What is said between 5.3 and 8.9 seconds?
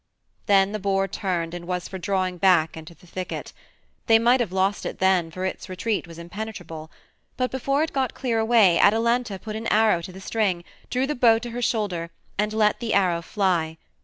its retreat was impenetrable. But before it got clear away